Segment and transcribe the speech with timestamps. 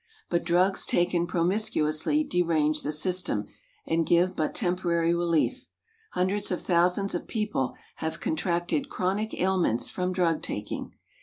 [0.31, 3.45] But drugs taken promiscuously derange the system
[3.85, 5.67] and give but temporary relief.
[6.13, 10.93] Hundreds of thousands of people have contracted chronic ailments from drug taking.